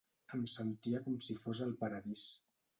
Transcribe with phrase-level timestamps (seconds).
[0.37, 2.27] Em sentia com si fos al paradís.